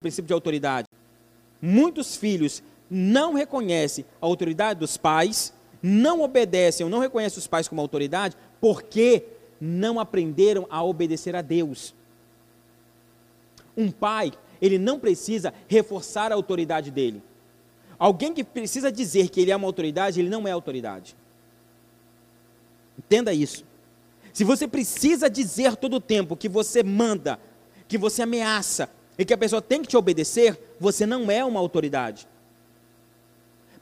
[0.00, 0.86] princípio de autoridade.
[1.60, 7.66] Muitos filhos não reconhecem a autoridade dos pais, não obedecem ou não reconhecem os pais
[7.66, 9.24] como autoridade, porque
[9.60, 11.96] não aprenderam a obedecer a Deus.
[13.76, 14.32] Um pai,
[14.62, 17.20] ele não precisa reforçar a autoridade dele.
[17.98, 21.16] Alguém que precisa dizer que ele é uma autoridade, ele não é autoridade.
[22.96, 23.64] Entenda isso.
[24.32, 27.40] Se você precisa dizer todo o tempo que você manda,
[27.88, 28.88] que você ameaça
[29.18, 32.28] e que a pessoa tem que te obedecer, você não é uma autoridade.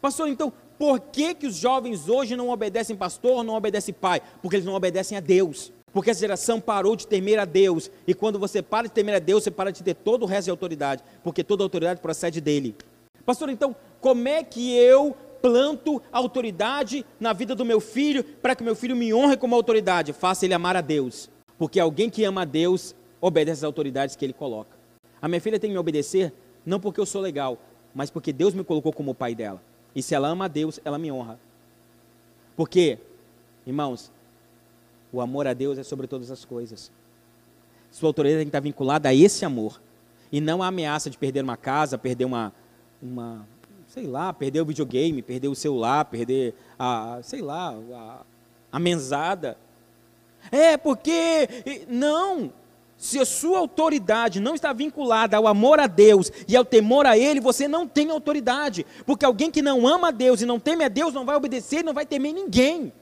[0.01, 4.23] Pastor, então, por que, que os jovens hoje não obedecem pastor, não obedecem pai?
[4.41, 5.73] Porque eles não obedecem a Deus.
[5.92, 7.91] Porque essa geração parou de temer a Deus.
[8.06, 10.45] E quando você para de temer a Deus, você para de ter todo o resto
[10.45, 11.02] de autoridade.
[11.23, 12.75] Porque toda autoridade procede dele.
[13.25, 18.62] Pastor, então, como é que eu planto autoridade na vida do meu filho para que
[18.62, 20.12] meu filho me honre como autoridade?
[20.12, 21.30] Faça ele amar a Deus.
[21.59, 24.76] Porque alguém que ama a Deus obedece às autoridades que ele coloca.
[25.20, 26.33] A minha filha tem que me obedecer
[26.65, 27.59] não porque eu sou legal,
[27.95, 29.62] mas porque Deus me colocou como pai dela.
[29.95, 31.39] E se ela ama a Deus, ela me honra.
[32.56, 32.98] Porque,
[33.67, 34.12] irmãos,
[35.12, 36.91] o amor a Deus é sobre todas as coisas.
[37.91, 39.81] Sua autoridade tem que estar vinculada a esse amor.
[40.31, 42.53] E não a ameaça de perder uma casa, perder uma,
[43.00, 43.47] uma
[43.87, 48.22] sei lá, perder o videogame, perder o celular, perder a, sei lá, a,
[48.72, 48.77] a.
[50.50, 51.48] É, porque.
[51.89, 52.53] Não!
[52.97, 57.16] Se a sua autoridade não está vinculada ao amor a Deus e ao temor a
[57.16, 58.86] Ele, você não tem autoridade.
[59.05, 61.84] Porque alguém que não ama a Deus e não teme a Deus não vai obedecer,
[61.84, 62.92] não vai temer ninguém.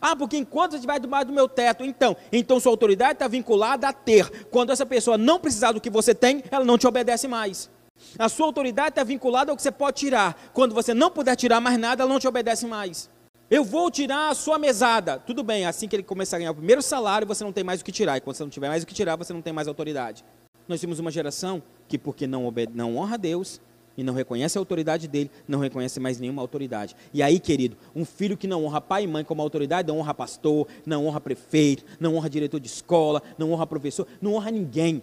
[0.00, 3.88] Ah, porque enquanto você vai debaixo do meu teto, então, então sua autoridade está vinculada
[3.88, 4.46] a ter.
[4.50, 7.70] Quando essa pessoa não precisar do que você tem, ela não te obedece mais.
[8.18, 10.36] A sua autoridade está vinculada ao que você pode tirar.
[10.52, 13.08] Quando você não puder tirar mais nada, ela não te obedece mais.
[13.52, 15.18] Eu vou tirar a sua mesada.
[15.18, 17.82] Tudo bem, assim que ele começar a ganhar o primeiro salário, você não tem mais
[17.82, 18.16] o que tirar.
[18.16, 20.24] E quando você não tiver mais o que tirar, você não tem mais autoridade.
[20.66, 23.60] Nós temos uma geração que, porque não, não honra Deus
[23.94, 26.96] e não reconhece a autoridade dele, não reconhece mais nenhuma autoridade.
[27.12, 30.14] E aí, querido, um filho que não honra pai e mãe como autoridade, não honra
[30.14, 35.02] pastor, não honra prefeito, não honra diretor de escola, não honra professor, não honra ninguém.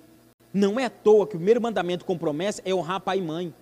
[0.51, 3.53] Não é à toa que o primeiro mandamento com promessa é honrar pai e mãe.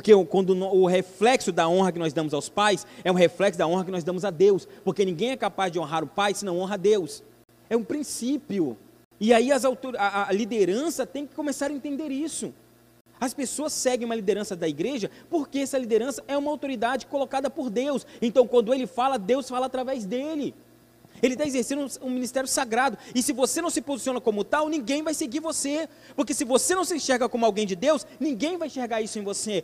[0.00, 3.66] Porque quando o reflexo da honra que nós damos aos pais é um reflexo da
[3.66, 4.66] honra que nós damos a Deus.
[4.82, 7.22] Porque ninguém é capaz de honrar o pai se não honra a Deus.
[7.68, 8.78] É um princípio.
[9.20, 9.94] E aí autor...
[9.98, 12.54] a, liderança tem que começar a entender isso.
[13.20, 17.68] As pessoas seguem uma liderança da igreja porque essa liderança é uma autoridade colocada por
[17.68, 18.06] Deus.
[18.22, 20.54] Então, quando ele fala, Deus fala através dele.
[21.22, 22.96] Ele está exercendo um, ministério sagrado.
[23.14, 25.86] E se você não se posiciona como tal, ninguém vai seguir você.
[26.16, 29.22] Porque se você não se enxerga como alguém de Deus, ninguém vai enxergar isso em
[29.22, 29.62] você.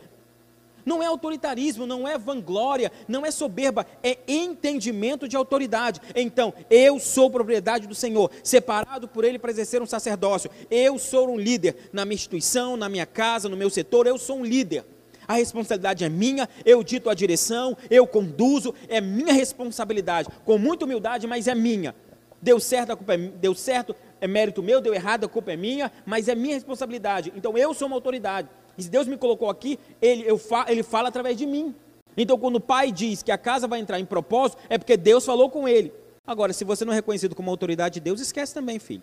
[0.86, 6.00] Não é autoritarismo, não é vanglória, não é soberba, é entendimento de autoridade.
[6.14, 10.48] Então, eu sou propriedade do Senhor, separado por Ele para exercer um sacerdócio.
[10.70, 14.38] Eu sou um líder na minha instituição, na minha casa, no meu setor, eu sou
[14.38, 14.84] um líder.
[15.26, 20.84] A responsabilidade é minha, eu dito a direção, eu conduzo, é minha responsabilidade, com muita
[20.84, 21.96] humildade, mas é minha.
[22.40, 25.56] Deu certo, a culpa é, deu certo, é mérito meu, deu errado, a culpa é
[25.56, 27.32] minha, mas é minha responsabilidade.
[27.34, 28.48] Então eu sou uma autoridade.
[28.76, 31.74] E se Deus me colocou aqui, ele, eu fa, ele fala através de mim.
[32.16, 35.24] Então, quando o pai diz que a casa vai entrar em propósito, é porque Deus
[35.24, 35.92] falou com ele.
[36.26, 39.02] Agora, se você não é reconhecido como autoridade de Deus, esquece também, filho.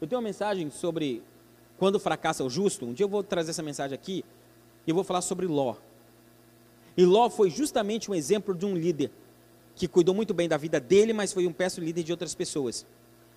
[0.00, 1.22] Eu tenho uma mensagem sobre
[1.76, 2.86] quando fracassa o justo.
[2.86, 4.24] Um dia eu vou trazer essa mensagem aqui
[4.86, 5.76] e eu vou falar sobre Ló.
[6.96, 9.10] E Ló foi justamente um exemplo de um líder
[9.74, 12.86] que cuidou muito bem da vida dele, mas foi um péssimo líder de outras pessoas.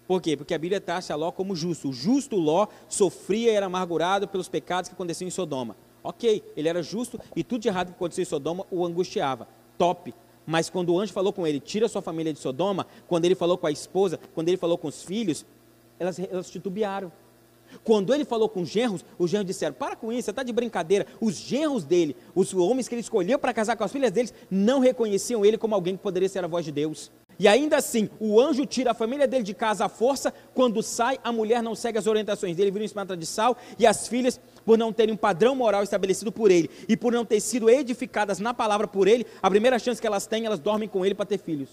[0.08, 0.38] Por quê?
[0.38, 1.90] Porque a Bíblia taxa Ló como justo.
[1.90, 5.76] O justo Ló sofria e era amargurado pelos pecados que aconteciam em Sodoma.
[6.04, 9.48] Ok, ele era justo e tudo de errado que aconteceu em Sodoma o angustiava.
[9.78, 10.14] Top.
[10.46, 13.58] Mas quando o anjo falou com ele, tira sua família de Sodoma, quando ele falou
[13.58, 15.44] com a esposa, quando ele falou com os filhos,
[16.00, 17.12] elas, elas titubearam.
[17.84, 20.54] Quando ele falou com os genros, os genros disseram: Para com isso, você está de
[20.54, 21.08] brincadeira.
[21.20, 24.80] Os genros dele, os homens que ele escolheu para casar com as filhas deles, não
[24.80, 27.12] reconheciam ele como alguém que poderia ser a voz de Deus.
[27.38, 30.34] E ainda assim, o anjo tira a família dele de casa à força.
[30.53, 33.57] Quando sai, a mulher não segue as orientações dele, vira um espada de sal.
[33.78, 37.26] E as filhas, por não terem um padrão moral estabelecido por ele e por não
[37.26, 40.87] ter sido edificadas na palavra por ele, a primeira chance que elas têm, elas dormem
[40.87, 41.70] com ele para ter filhos.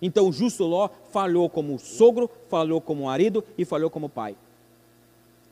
[0.00, 4.36] Então o justo Ló falhou como sogro, falhou como marido e falhou como pai.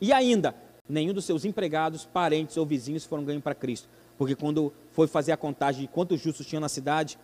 [0.01, 0.55] E ainda,
[0.89, 3.89] nenhum dos seus empregados, parentes ou vizinhos foram ganhos para Cristo.
[4.17, 7.19] Porque quando foi fazer a contagem de quantos justos tinham na cidade,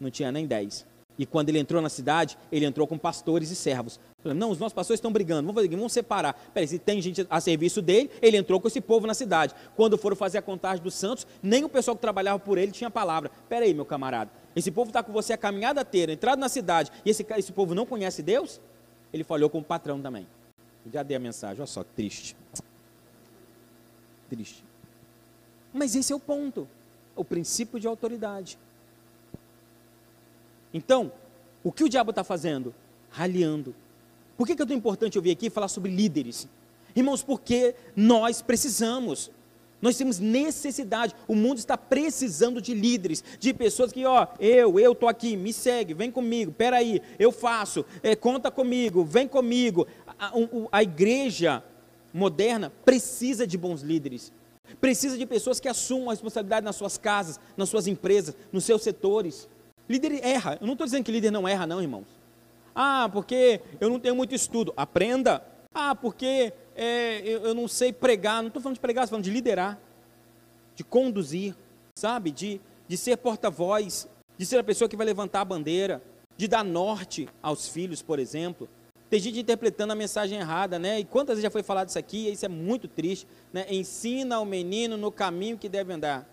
[0.00, 0.84] não tinha nem dez.
[1.18, 4.00] E quando ele entrou na cidade, ele entrou com pastores e servos.
[4.24, 6.32] Não, os nossos pastores estão brigando, vamos, fazer, vamos separar.
[6.52, 9.54] Peraí, se tem gente a serviço dele, ele entrou com esse povo na cidade.
[9.76, 12.90] Quando foram fazer a contagem dos santos, nem o pessoal que trabalhava por ele tinha
[12.90, 13.30] palavra.
[13.48, 17.10] Peraí, meu camarada, esse povo está com você a caminhada inteira, entrado na cidade, e
[17.10, 18.60] esse, esse povo não conhece Deus?
[19.12, 20.26] Ele falhou como patrão também.
[20.92, 22.34] Já dei a mensagem, olha só, triste.
[24.28, 24.64] Triste.
[25.72, 26.68] Mas esse é o ponto,
[27.14, 28.58] o princípio de autoridade.
[30.74, 31.12] Então,
[31.62, 32.74] o que o diabo está fazendo?
[33.08, 33.74] Raliando.
[34.36, 36.48] Por que, que é tão importante eu vir aqui falar sobre líderes?
[36.96, 39.30] Irmãos, porque nós precisamos.
[39.80, 41.14] Nós temos necessidade.
[41.28, 45.52] O mundo está precisando de líderes, de pessoas que, ó, eu, eu estou aqui, me
[45.52, 49.86] segue, vem comigo, peraí, eu faço, é, conta comigo, vem comigo.
[50.18, 50.32] A, a,
[50.72, 51.62] a igreja
[52.12, 54.32] moderna precisa de bons líderes.
[54.80, 58.82] Precisa de pessoas que assumam a responsabilidade nas suas casas, nas suas empresas, nos seus
[58.82, 59.48] setores.
[59.88, 60.58] Líder erra.
[60.60, 62.06] Eu não estou dizendo que líder não erra, não, irmãos.
[62.74, 64.72] Ah, porque eu não tenho muito estudo.
[64.76, 65.44] Aprenda.
[65.74, 68.42] Ah, porque é, eu, eu, não sei pregar.
[68.42, 69.78] Não estou falando de pregar, estou falando de liderar,
[70.74, 71.54] de conduzir,
[71.94, 72.30] sabe?
[72.30, 76.02] De, de ser porta-voz, de ser a pessoa que vai levantar a bandeira,
[76.36, 78.68] de dar norte aos filhos, por exemplo.
[79.10, 80.98] Tem gente interpretando a mensagem errada, né?
[80.98, 82.28] E quantas vezes já foi falado isso aqui?
[82.28, 83.66] Isso é muito triste, né?
[83.68, 86.26] Ensina o menino no caminho que deve andar.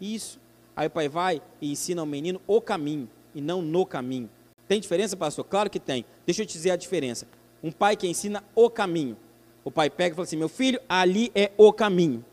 [0.00, 0.40] Isso.
[0.78, 4.30] Aí o pai vai e ensina ao menino o caminho e não no caminho.
[4.68, 5.44] Tem diferença, pastor?
[5.44, 6.04] Claro que tem.
[6.24, 7.26] Deixa eu te dizer a diferença.
[7.60, 9.16] Um pai que ensina o caminho.
[9.64, 12.24] O pai pega e fala assim: meu filho, ali é o caminho.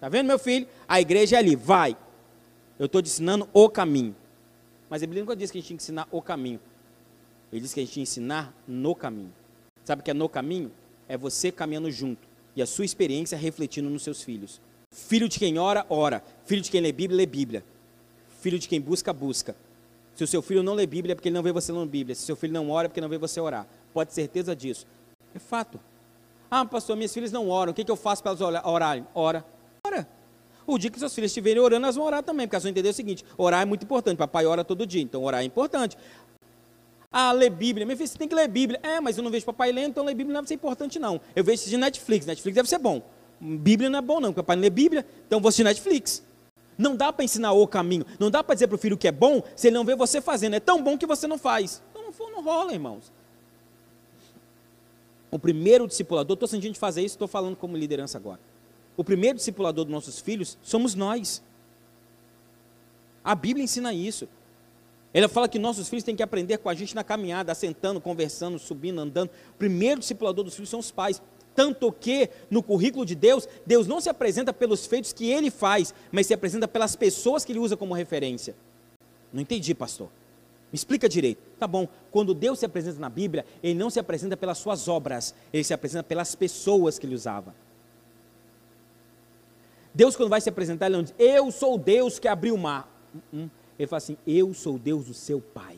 [0.00, 0.66] Tá vendo, meu filho?
[0.88, 1.94] A igreja é ali, vai.
[2.78, 4.16] Eu estou te ensinando o caminho.
[4.88, 6.60] Mas a Bíblia nunca diz que a gente tinha que ensinar o caminho.
[7.52, 9.34] Ele diz que a gente tinha que ensinar no caminho.
[9.84, 10.72] Sabe o que é no caminho?
[11.06, 12.26] É você caminhando junto.
[12.56, 14.62] E a sua experiência refletindo nos seus filhos.
[14.90, 16.24] Filho de quem ora, ora.
[16.46, 17.62] Filho de quem lê Bíblia, lê Bíblia.
[18.42, 19.54] Filho de quem busca, busca.
[20.16, 22.12] Se o seu filho não lê Bíblia é porque ele não vê você lendo Bíblia.
[22.16, 23.68] Se o seu filho não ora é porque não vê você orar.
[23.94, 24.84] Pode ter certeza disso.
[25.32, 25.78] É fato.
[26.50, 27.70] Ah, pastor, minhas filhas não oram.
[27.70, 29.06] O que, que eu faço para elas orarem?
[29.14, 29.44] Ora.
[29.86, 30.08] Ora.
[30.66, 32.48] O dia que seus filhos estiverem orando, elas vão orar também.
[32.48, 34.18] Porque elas vão entender o seguinte: orar é muito importante.
[34.18, 35.96] Papai ora todo dia, então orar é importante.
[37.12, 37.86] Ah, ler Bíblia.
[37.86, 38.80] Minha filha, você tem que ler Bíblia.
[38.82, 41.20] É, mas eu não vejo papai lendo, então ler Bíblia não deve ser importante, não.
[41.36, 42.26] Eu vejo de Netflix.
[42.26, 43.02] Netflix deve ser bom.
[43.40, 46.22] Bíblia não é bom, não, porque papai não lê Bíblia, então vou assistir Netflix.
[46.82, 48.04] Não dá para ensinar o caminho.
[48.18, 50.20] Não dá para dizer para o filho que é bom se ele não vê você
[50.20, 50.54] fazendo.
[50.54, 51.80] É tão bom que você não faz.
[51.90, 53.12] Então não, não rola, irmãos.
[55.30, 58.40] O primeiro discipulador, estou sentindo de fazer isso, estou falando como liderança agora.
[58.96, 61.42] O primeiro discipulador dos nossos filhos somos nós.
[63.24, 64.28] A Bíblia ensina isso.
[65.14, 68.58] Ela fala que nossos filhos têm que aprender com a gente na caminhada, assentando, conversando,
[68.58, 69.30] subindo, andando.
[69.54, 71.22] O primeiro discipulador dos filhos são os pais.
[71.54, 75.94] Tanto que no currículo de Deus, Deus não se apresenta pelos feitos que ele faz,
[76.10, 78.54] mas se apresenta pelas pessoas que ele usa como referência.
[79.32, 80.08] Não entendi, pastor.
[80.72, 81.42] Me explica direito.
[81.58, 85.34] Tá bom, quando Deus se apresenta na Bíblia, ele não se apresenta pelas suas obras,
[85.52, 87.54] ele se apresenta pelas pessoas que ele usava.
[89.94, 92.88] Deus, quando vai se apresentar, ele não diz, eu sou Deus que abriu o mar.
[93.14, 93.50] Hum, hum.
[93.78, 95.76] Ele fala assim, eu sou Deus do seu pai.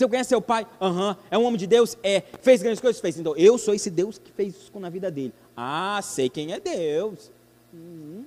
[0.00, 0.66] Você conhece seu pai?
[0.80, 1.10] Aham.
[1.10, 1.16] Uhum.
[1.30, 1.94] É um homem de Deus?
[2.02, 2.22] É.
[2.40, 2.98] Fez grandes coisas?
[3.02, 3.18] Fez.
[3.18, 5.34] Então, eu sou esse Deus que fez isso na vida dele.
[5.54, 7.30] Ah, sei quem é Deus.
[7.70, 8.24] Uhum.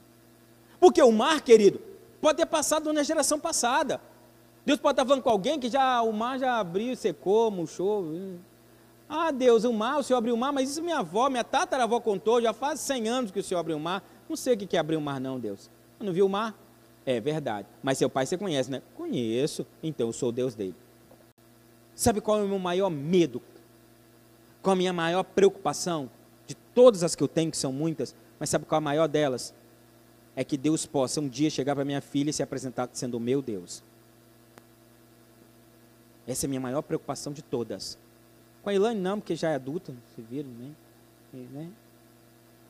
[0.80, 1.82] Porque o mar, querido,
[2.22, 4.00] pode ter passado na geração passada.
[4.64, 8.06] Deus pode estar falando com alguém que já o mar já abriu, secou, murchou.
[9.10, 12.00] Ah, Deus, o mar, o Senhor abriu o mar, mas isso minha avó, minha tataravó
[12.00, 14.08] contou, já faz 100 anos que o Senhor abriu o mar.
[14.30, 15.72] Não sei o que é abrir o mar, não, Deus.
[16.00, 16.56] Eu não viu o mar?
[17.04, 17.68] É verdade.
[17.82, 18.84] Mas seu pai você conhece, né?
[18.96, 20.76] Conheço, então eu sou o Deus dele.
[21.96, 23.42] Sabe qual é o meu maior medo?
[24.62, 26.10] Qual a minha maior preocupação?
[26.48, 29.54] De todas as que eu tenho, que são muitas, mas sabe qual a maior delas?
[30.36, 33.20] É que Deus possa um dia chegar para minha filha e se apresentar sendo o
[33.20, 33.84] meu Deus.
[36.26, 37.98] Essa é a minha maior preocupação de todas.
[38.64, 40.72] Com a Ilane não, porque já é adulta, se viram, né?
[41.34, 41.70] né?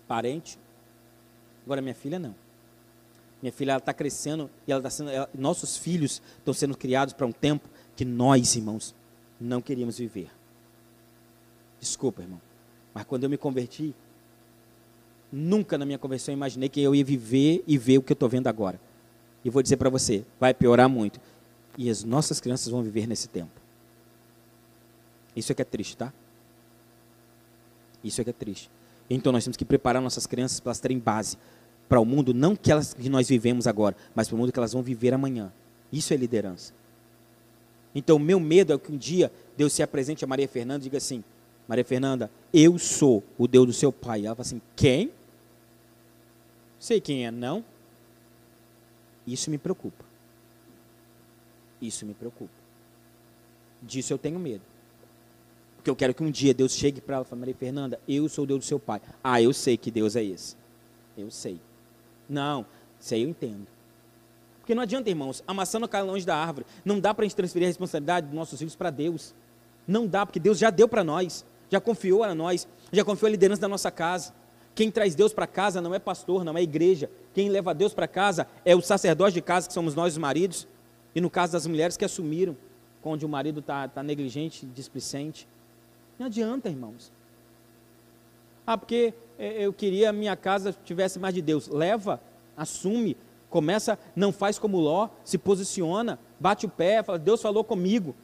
[0.07, 0.57] Parente.
[1.63, 2.35] Agora minha filha não.
[3.41, 7.27] Minha filha está crescendo e ela está sendo, ela, nossos filhos estão sendo criados para
[7.27, 8.95] um tempo que nós, irmãos,
[9.39, 10.29] não queríamos viver.
[11.79, 12.41] Desculpa, irmão.
[12.93, 13.93] Mas quando eu me converti,
[15.31, 18.15] nunca na minha conversão eu imaginei que eu ia viver e ver o que eu
[18.15, 18.79] estou vendo agora.
[19.43, 21.19] E vou dizer para você, vai piorar muito.
[21.77, 23.51] E as nossas crianças vão viver nesse tempo.
[25.35, 26.13] Isso é que é triste, tá?
[28.03, 28.69] Isso é que é triste.
[29.09, 31.37] Então nós temos que preparar nossas crianças para elas terem base
[31.89, 34.59] para o mundo, não que, elas, que nós vivemos agora, mas para o mundo que
[34.59, 35.51] elas vão viver amanhã.
[35.91, 36.73] Isso é liderança.
[37.95, 40.97] Então, meu medo é que um dia Deus se apresente a Maria Fernanda e diga
[40.97, 41.23] assim:
[41.67, 44.25] Maria Fernanda, eu sou o Deus do seu pai.
[44.25, 45.11] Ela fala assim: quem?
[46.79, 47.63] Sei quem é, não?
[49.25, 50.03] Isso me preocupa.
[51.81, 52.53] Isso me preocupa.
[53.81, 54.61] Disso eu tenho medo.
[55.77, 58.27] Porque eu quero que um dia Deus chegue para ela e fale, Maria Fernanda, eu
[58.29, 59.01] sou o Deus do seu pai.
[59.23, 60.55] Ah, eu sei que Deus é esse.
[61.17, 61.59] Eu sei.
[62.27, 62.65] Não,
[62.99, 63.67] isso aí eu entendo.
[64.63, 66.65] Porque não adianta, irmãos, a maçã não cai longe da árvore.
[66.85, 69.35] Não dá para a gente transferir a responsabilidade dos nossos filhos para Deus.
[69.85, 73.31] Não dá, porque Deus já deu para nós, já confiou a nós, já confiou a
[73.31, 74.33] liderança da nossa casa.
[74.73, 77.11] Quem traz Deus para casa não é pastor, não é igreja.
[77.33, 80.65] Quem leva Deus para casa é o sacerdote de casa, que somos nós os maridos.
[81.13, 82.55] E no caso das mulheres que assumiram,
[83.03, 85.45] onde o marido está tá negligente, displicente.
[86.17, 87.11] Não adianta, irmãos.
[88.65, 91.67] Ah, porque é, eu queria a minha casa tivesse mais de Deus.
[91.67, 92.21] Leva,
[92.55, 93.17] assume,
[93.53, 98.15] começa, não faz como Ló, se posiciona, bate o pé, fala, Deus falou comigo.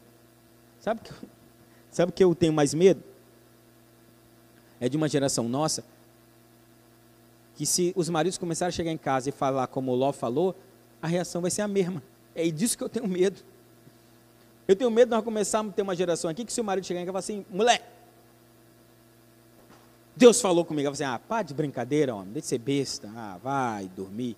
[0.80, 1.14] Sabe que,
[1.92, 3.04] sabe que eu tenho mais medo?
[4.82, 5.86] É de uma geração nossa,
[7.56, 10.56] que se os maridos começarem a chegar em casa e falar como Ló falou,
[11.00, 12.02] a reação vai ser a mesma.
[12.34, 13.40] É disso que eu tenho medo.
[14.68, 16.86] Eu tenho medo de nós começarmos a ter uma geração aqui que se o marido
[16.86, 17.86] chegar em casa e falar assim, moleque,
[20.16, 23.12] Deus falou comigo, eu falei assim, ah, pá de brincadeira, homem, deixa de ser besta,
[23.16, 24.36] ah, vai dormir.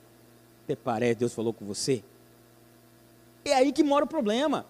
[0.71, 2.01] Até parece, Deus falou com você.
[3.43, 4.65] É aí que mora o problema.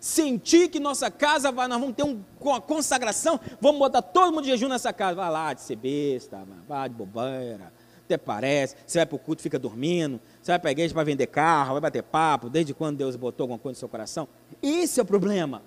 [0.00, 4.44] Sentir que nossa casa vai, nós vamos ter um, uma consagração, vamos botar todo mundo
[4.44, 5.14] de jejum nessa casa.
[5.14, 7.72] Vai lá de ser besta, vai de bobeira,
[8.04, 8.74] até parece.
[8.84, 10.20] Você vai para o culto, fica dormindo.
[10.42, 12.50] Você vai para a igreja para vender carro, vai bater papo.
[12.50, 14.26] Desde quando Deus botou alguma coisa no seu coração?
[14.60, 15.62] Esse é o problema.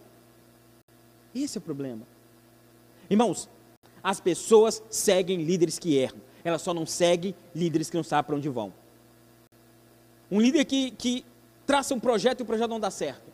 [1.34, 2.02] Esse é o problema.
[3.10, 3.50] Irmãos,
[4.04, 6.20] as pessoas seguem líderes que erram.
[6.44, 8.74] Elas só não seguem líderes que não sabem para onde vão.
[10.32, 11.26] Um líder que, que
[11.66, 13.30] traça um projeto e o projeto não dá certo.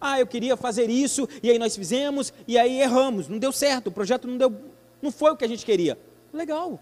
[0.00, 3.86] Ah, eu queria fazer isso, e aí nós fizemos, e aí erramos, não deu certo,
[3.86, 4.52] o projeto não deu,
[5.00, 5.98] não foi o que a gente queria.
[6.32, 6.80] Legal.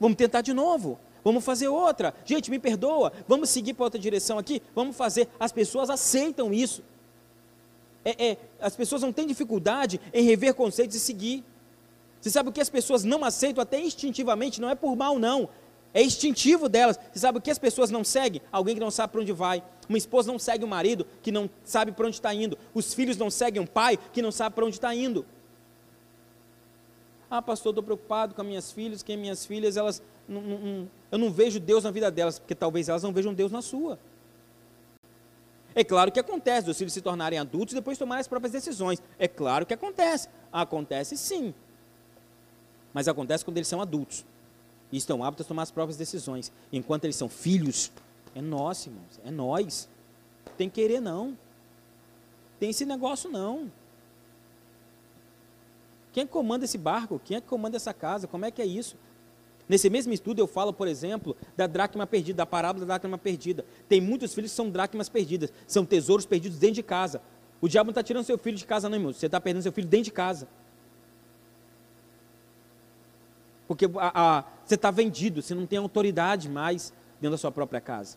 [0.00, 0.98] Vamos tentar de novo.
[1.22, 2.14] Vamos fazer outra.
[2.24, 3.12] Gente, me perdoa.
[3.26, 4.62] Vamos seguir para outra direção aqui.
[4.74, 5.28] Vamos fazer.
[5.38, 6.82] As pessoas aceitam isso.
[8.04, 11.44] É, é, as pessoas não têm dificuldade em rever conceitos e seguir.
[12.20, 14.60] Você sabe o que as pessoas não aceitam até instintivamente?
[14.60, 15.48] Não é por mal, não.
[15.92, 16.98] É instintivo delas.
[17.12, 18.42] Você sabe o que as pessoas não seguem?
[18.52, 19.62] Alguém que não sabe para onde vai.
[19.88, 22.58] Uma esposa não segue o marido que não sabe para onde está indo.
[22.74, 25.24] Os filhos não seguem um pai que não sabe para onde está indo.
[27.30, 30.02] Ah, pastor, estou preocupado com as minhas filhas, que minhas filhas, elas,
[31.10, 33.98] eu não vejo Deus na vida delas, porque talvez elas não vejam Deus na sua.
[35.74, 39.02] É claro que acontece, os filhos se tornarem adultos e depois tomarem as próprias decisões.
[39.18, 40.28] É claro que acontece.
[40.50, 41.54] Acontece sim
[42.92, 44.24] mas acontece quando eles são adultos
[44.90, 46.52] e estão aptos a tomar as próprias decisões.
[46.72, 47.92] Enquanto eles são filhos,
[48.34, 49.88] é nós, irmãos, é nós.
[50.56, 51.36] Tem querer não.
[52.58, 53.70] Tem esse negócio não.
[56.12, 57.20] Quem é que comanda esse barco?
[57.24, 58.26] Quem é que comanda essa casa?
[58.26, 58.96] Como é que é isso?
[59.68, 63.64] Nesse mesmo estudo eu falo, por exemplo, da dracma perdida, da parábola da dracma perdida.
[63.88, 67.20] Tem muitos filhos que são dracmas perdidas, são tesouros perdidos dentro de casa.
[67.60, 69.12] O diabo não está tirando seu filho de casa, não, irmão.
[69.12, 70.48] Você está perdendo seu filho dentro de casa.
[73.68, 77.80] Porque a, a, você está vendido, você não tem autoridade mais dentro da sua própria
[77.80, 78.16] casa.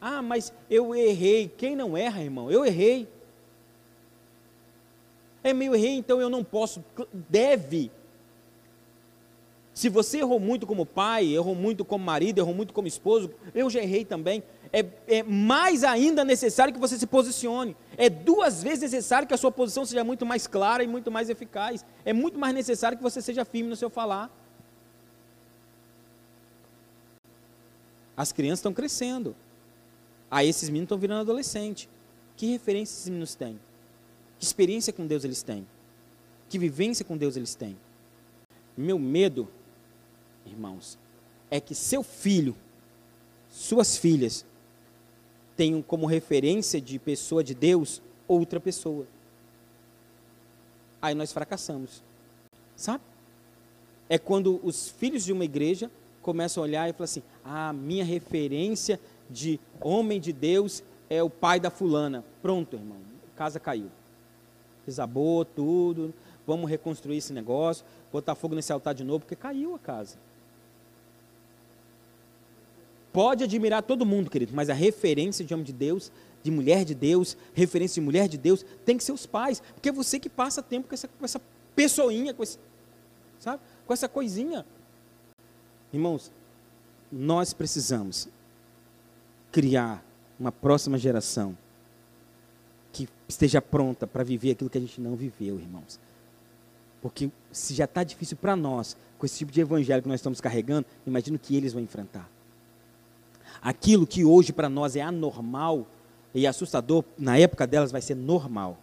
[0.00, 1.48] Ah, mas eu errei.
[1.48, 2.50] Quem não erra, irmão?
[2.50, 3.08] Eu errei.
[5.42, 6.84] É meio errei, então eu não posso.
[7.12, 7.90] Deve.
[9.78, 13.70] Se você errou muito como pai, errou muito como marido, errou muito como esposo, eu
[13.70, 14.42] já errei também
[14.72, 17.76] é, é mais ainda necessário que você se posicione.
[17.96, 21.30] É duas vezes necessário que a sua posição seja muito mais clara e muito mais
[21.30, 21.86] eficaz.
[22.04, 24.28] É muito mais necessário que você seja firme no seu falar.
[28.16, 29.36] As crianças estão crescendo.
[30.28, 31.88] Aí esses meninos estão virando adolescente.
[32.36, 33.60] Que referência esses meninos têm?
[34.40, 35.64] Que experiência com Deus eles têm?
[36.48, 37.78] Que vivência com Deus eles têm?
[38.76, 39.48] Meu medo,
[40.50, 40.98] irmãos,
[41.50, 42.56] é que seu filho,
[43.50, 44.44] suas filhas,
[45.56, 49.06] tenham como referência de pessoa de Deus outra pessoa.
[51.00, 52.02] Aí nós fracassamos.
[52.76, 53.02] Sabe?
[54.08, 55.90] É quando os filhos de uma igreja
[56.22, 61.30] começam a olhar e falar assim: "Ah, minha referência de homem de Deus é o
[61.30, 62.24] pai da fulana".
[62.40, 62.98] Pronto, irmão.
[63.34, 63.90] A casa caiu.
[64.86, 66.14] Desabou tudo.
[66.46, 70.16] Vamos reconstruir esse negócio, botar fogo nesse altar de novo, porque caiu a casa.
[73.18, 76.94] Pode admirar todo mundo, querido, mas a referência de homem de Deus, de mulher de
[76.94, 80.28] Deus, referência de mulher de Deus, tem que ser os pais, porque é você que
[80.28, 81.40] passa tempo com essa, com essa
[81.74, 82.60] pessoinha, com esse,
[83.40, 83.60] sabe?
[83.84, 84.64] com essa coisinha.
[85.92, 86.30] Irmãos,
[87.10, 88.28] nós precisamos
[89.50, 90.00] criar
[90.38, 91.58] uma próxima geração
[92.92, 95.98] que esteja pronta para viver aquilo que a gente não viveu, irmãos.
[97.02, 100.40] Porque se já está difícil para nós, com esse tipo de evangelho que nós estamos
[100.40, 102.37] carregando, imagino que eles vão enfrentar.
[103.60, 105.86] Aquilo que hoje para nós é anormal
[106.34, 108.78] e assustador, na época delas vai ser normal.